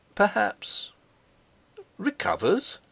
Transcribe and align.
Perhaps...! 0.15 0.93
"Recovers?" 1.99 2.79